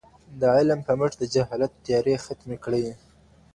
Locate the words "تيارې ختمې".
1.85-2.57